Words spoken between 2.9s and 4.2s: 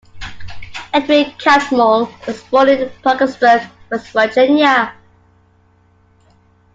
Parkersburg, West